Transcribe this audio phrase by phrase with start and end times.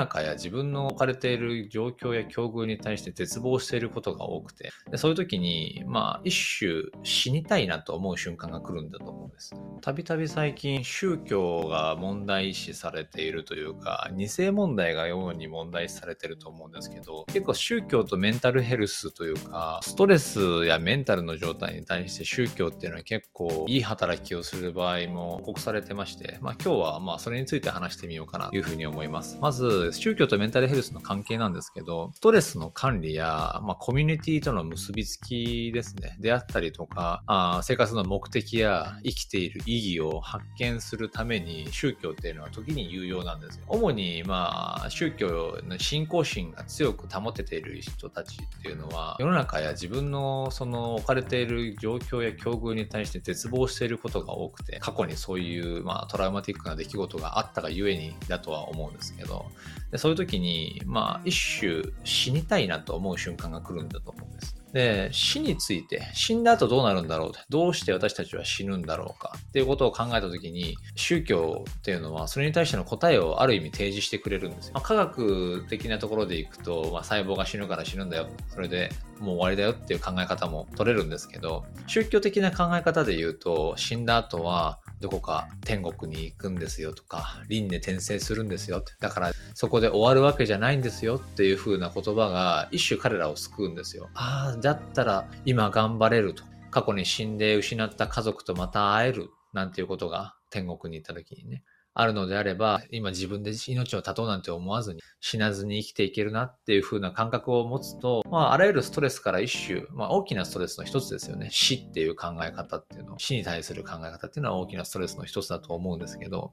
[0.00, 9.54] 中や自分の置かれている状況や境遇に対して絶望していることが多くて、でそういう時に、まあ、一種死にたいなと思う瞬間が来るんだと思うんです。
[9.80, 29.38] たびたび最近、宗教が問題視されているというか、二世問題が主に問題視されてると思うんですけど、結構宗教とメンタルヘルスというか、ストレスやメンタルの状態に対して宗教っていうのは結構いい働きをする場合も報告されてまして、まあ今日はまあそれについて話してみようかなというふうに思います。
[29.40, 36.16] まず、宗教とメンタルヘルスの関係なんですけど、ストレスの管理や、まあ、コミュニティとの結びつきですね。
[36.20, 43.64] であったりとか、あ生活の目的や生きている意義を発見するために宗教っていうのは時に有用なんですよ。
[43.68, 59.46] 主に、まあ、宗教の信仰心が強く保てている人たちっていうのは、世の中や自分のその置かれている状況や境遇に対して絶望していることが多くて、過去にそういう、まあ、トラウマティックな出来事があったがゆえにだとは思うんですけど、
[59.90, 64.60] でそういう時に、まあ、一種死にたいなと思う瞬間が来るんだと思うんです。
[64.72, 74.74] で、死について、死んだ後どうなるんだろうどうして私たちは死ぬんだろうかっていうことを考えたときに、宗教っていうのはそれに対しての答えをある意味提示してくれるんですよ。
[74.74, 78.28] まあ、科学的なところでいくと、まあ、細胞が死ぬから死ぬんだよ。
[78.48, 88.84] それでもう終わりだよっていう考え方も取れるんですけど、宗教的な考え方で言うと、死んだ後はどこか天国に行くんですよとか、輪廻転生するんですよ。
[89.00, 94.10] だからそこで終わるわけじゃないんですよっていう風な言葉が一種彼らを救うんですよ。
[94.14, 96.44] ああ、だったら今頑張れると。
[96.70, 111.48] 過去に死んで失った家族とまた会えるなんていうことが天国に行った時にね、あるのであれば、今自分で命を絶とうなんて思わずに死なずに生きていけるなっていう風な感覚を持つと、まあ、あらゆるストレスから一種、まあ、大きなストレスの一つですよね。
[111.50, 116.50] 死っていう考え方っていうの、死に対する考え方っていうのは大きなストレスの一つだと思うんですけど、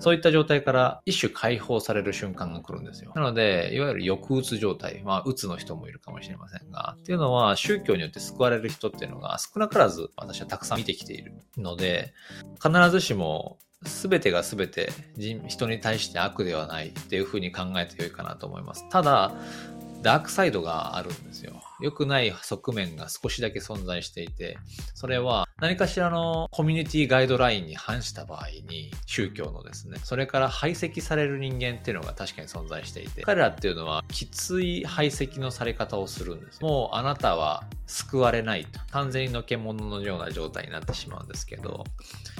[0.00, 3.12] そういった状態から一種解放される瞬間が来るんですよ。
[3.14, 12.12] なので、いわゆる抑うつ状態、まあ、うつの人もいるかもしれませんが、っていうのは宗教によって救われる人っていうのが少なからず私はたくさん見てきているので、
[12.62, 18.88] 必ずしも全てが全て人に対して悪ではないっていうふうに考えてよいかなと思います。
[18.88, 19.32] ただ、
[20.04, 21.62] ダークサイドがあるんですよ。
[21.80, 24.58] 良くない側面が少しだけ存在していて、
[24.94, 36.60] それは何かしらのコミュニティガイドラインに反した場合に、宗教のですね、それから排斥される人間っていうのが確かに存在していて、彼らっていうのはきつい排斥のされ方をするんです。
[36.60, 38.80] もうあなたは救われないと。
[38.90, 41.84] 完全にのけ者のような状態になってしまうんですけど、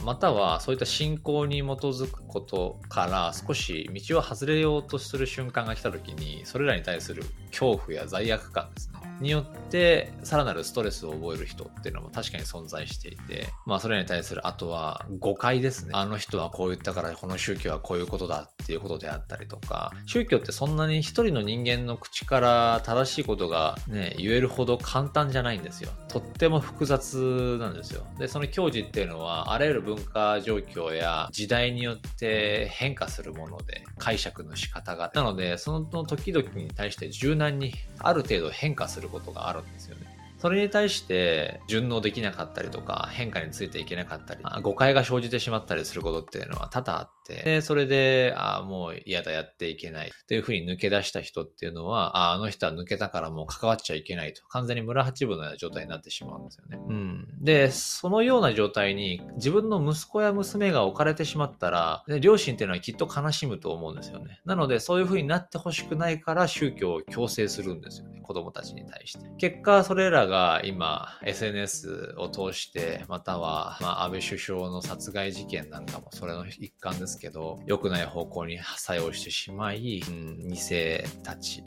[0.04, 8.94] またはそういった信仰に基づくことから少し道を外れようとする瞬間が来た時に、それらに対する恐怖や罪悪感ですね。
[9.20, 15.90] によってさらなるストレスを覚える人っていうのも確かに存在していて、まあそれらに対するあとは誤解ですね。
[15.94, 25.90] あの人はこう言ったからこの宗教はこういうことだっていうことであったりとか、宗教ってそんなに一人の人間の口から正しいことがね、言えるほど簡単じゃないんですよ。
[26.08, 28.06] とっても複雑なんですよ。
[28.18, 35.10] で、その教示っていうのはあらゆる文化状況や時代によって変化するもので解釈の仕方が。
[35.12, 40.13] なので、その時々に対して柔軟にある程度変化することがあるんですよね。
[40.44, 56.78] それに対して順応できなかったりとか変化についていけなかったり、誤解が生じてしまったりすることっていうのは多々あって、でそれで、ああ、もう嫌だ、やっていけないっていうふうに抜け出した人っていうのは、ああ、あの人は抜けたからもう関わっちゃいけないと、完全に村八分のような状態になってしまうんですよね。
[56.90, 57.26] うん。
[57.40, 64.42] で、そのような状態に自分の息子や娘が置かれてしまったら、両親っていうのはきっと悲しむと思うんですよね。
[64.44, 68.20] なので、そういうふうになってほしくないから宗教を強制するんですよね。
[68.20, 69.30] 子供たちに対して。
[69.38, 81.62] 結果、それらがが今 SNS を通してまたは、まあ、安倍首相の殺害事件なんかもそれの一環ですけど良くない方向に作用してしまい、うん、2世たち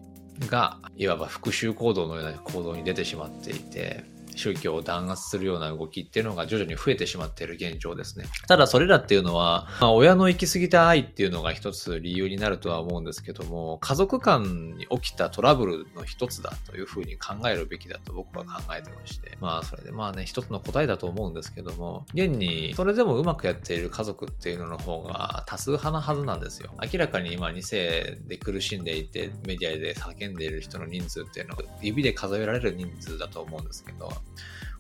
[0.50, 4.04] がいわば復讐行動のような行動に出てしまっていて
[4.38, 8.26] 宗教を弾圧するような動きっていうのが徐々に増えてしまっている現状ですね。
[8.48, 26.72] ただそれらっていうのは、まあ、親の行き過ぎた愛っていうのが一つ理由になるとは思うんですけども、家族間に起きたトラブルの一つだというふうに考えるべきだと僕は考えてまして、まあそれでまあね、一つの答えだと思うんですけども、現にそれでもうまくやっている家族っていうのの方が多数派なはずなんですよ。
[26.82, 34.12] 明らかに今2世で苦しんでいてメディアで叫んでいる人の人数っていうのは指で数えられる人数だと思うんですけど、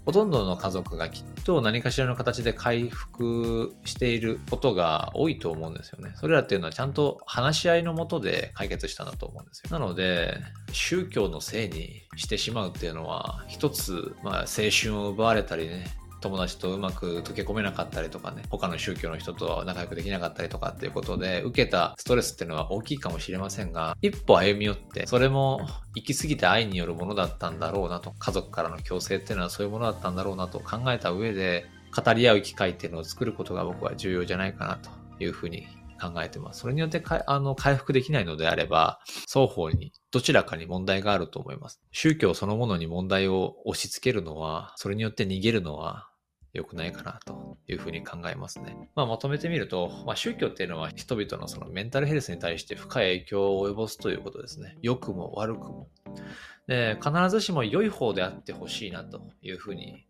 [0.08, 6.14] ほとんどの家族がきっと何かしらの形で回復していることが多いと思うんですよね。
[6.16, 9.78] それらっていうのはちゃんと話し合いのもとで解決したんだと思うんですよ。
[9.78, 10.38] なので、
[10.72, 15.88] 宗教のせいにしてしまうっていうのは、一つ、まあ、青春を奪われたりね、
[16.22, 25.62] 友達とうまく溶け込めなかったりとかね、他の宗教の人と仲良くできなかったりとかっていうことで、受けたストレスっていうのは大きいかもしれませんが、一歩歩み寄って、それも
[25.96, 31.66] 行き過ぎた愛によるものだったんだろうなと、家族からの強制っていうのはそういうものだったんだろうなと考えた上で、
[31.96, 34.90] 語り合う機会っていうのを作ることが僕は重要じゃないかなと
[35.24, 35.68] いうふうに
[35.98, 36.62] 考えてます。
[36.62, 41.82] それによってあの回復できないのであれば、双方にどちらかに問題があると思います。
[41.92, 46.10] 宗教そのものに問題を押し付けるのは、それによって逃げるのは
[46.54, 48.90] 良くないかなというふうに考えますね。
[48.96, 54.78] まあ、まとめてみると、まあ、宗教っていうのは人々のそのメンタルヘルスに対して深い影響を及ぼすということですね。
[54.82, 55.90] 良くも悪くも。
[56.68, 60.06] で、必ずしも良い方であってほしいなというふうに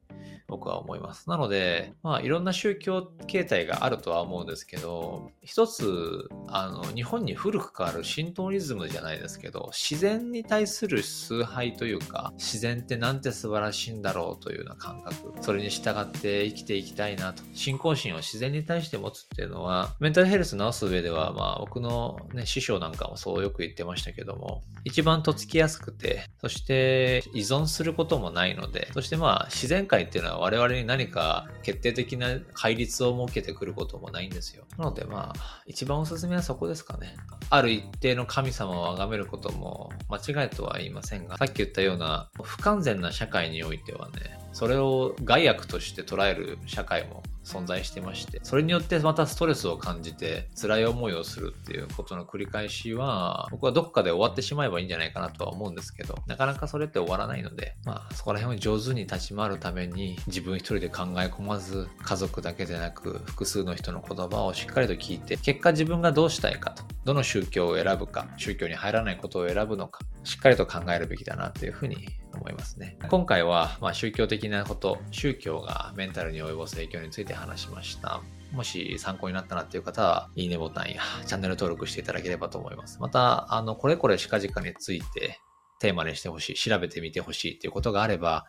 [0.47, 1.29] 僕は思います。
[1.29, 34.65] なので、まあ、いろんな宗教形態があるとは思うんですけど、一つ、あの、日本に古くからある神道リズムじゃないですけど、自然に対する崇拝というか、自然ってなんて素晴らしいんだろうというような感覚、それに従って生きていきたいなと、信仰心を自然に対して持つっていうのは、メンタルヘルス治す上では、まあ、僕のね、師匠なんかもそうよく言ってましたけども、一番とっつきやすくて、そして依存することもないので、そしてまあ、自然界っていうのは我々に何か決定的な戒律を設けてくることもないんですよ。
[34.77, 37.15] なのでまあ、一番おすすめはそこですかね。
[37.49, 72.07] ある一定の神様を崇めることも間違いとは言いませんが、さっき言ったような不完全な社会においてはね、それを害悪として捉える社会も存在してまして、それによってまたストレスを感じて辛い思いをするっていうことの繰り返しは、僕はどこかで終わってしまえばいいんじゃないかなとは思うんですけど、なかなかそれって終わらないので、まあそこら辺を上手に立ち回るために自分一人で考え込まず、家族だけでなく複数の人の言葉をしっかりと聞いて、結果自分がどうしたいかと、どの宗教を選ぶか、宗教に入らないことを選ぶのか、しっかりと考えるべきだなっていうふうに
[72.37, 72.97] 思いますね。
[73.09, 78.21] 今回は、ま、宗教的なこと、宗教がメンタルに及ぼす影響について話しました。
[78.53, 82.99] もし参考になったなっていう方は、いいねボタンやチャンネル登録していただければと思います。
[82.99, 85.39] また、あの、これこれ近々について
[85.79, 88.45] テーマにしてほしい、調べてみてほしいっていうことがあれば、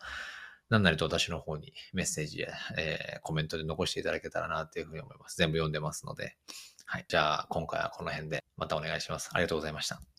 [0.69, 5.35] 何なりと私の方にメッセージや、えー、コメントで残していただけたらなっていうふうに思います。
[5.37, 6.35] 全部読んでますので。
[6.85, 7.05] はい。
[7.07, 9.29] じゃあ、今回はこの辺でまたお願いします。
[9.33, 10.18] ありがとうございました。